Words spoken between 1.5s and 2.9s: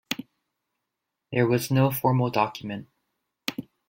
no formal document.